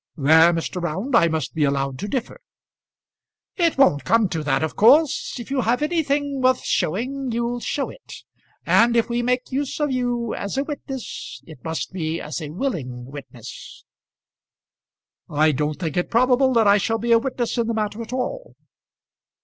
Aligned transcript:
"There, 0.17 0.51
Mr. 0.51 0.81
Round, 0.81 1.15
I 1.15 1.27
must 1.27 1.53
be 1.53 1.63
allowed 1.63 1.99
to 1.99 2.07
differ." 2.07 2.41
"It 3.55 3.77
won't 3.77 4.03
come 4.03 4.29
to 4.29 4.41
that, 4.43 4.63
of 4.63 4.75
course. 4.75 5.39
If 5.39 5.51
you 5.51 5.61
have 5.61 5.83
anything 5.83 6.41
worth 6.41 6.63
showing, 6.65 7.29
you'll 7.31 7.59
show 7.59 7.91
it; 7.91 8.13
and 8.65 8.97
if 8.97 9.09
we 9.09 9.21
make 9.21 9.51
use 9.51 9.79
of 9.79 9.91
you 9.91 10.33
as 10.33 10.57
a 10.57 10.63
witness, 10.63 11.43
it 11.45 11.63
must 11.63 11.93
be 11.93 12.19
as 12.19 12.41
a 12.41 12.49
willing 12.49 13.11
witness." 13.11 13.85
"I 15.29 15.51
don't 15.51 15.77
think 15.77 15.95
it 15.97 16.09
probable 16.09 16.51
that 16.53 16.65
I 16.65 16.79
shall 16.79 16.97
be 16.97 17.11
a 17.11 17.19
witness 17.19 17.59
in 17.59 17.67
the 17.67 17.75
matter 17.75 18.01
at 18.01 18.11
all." 18.11 18.55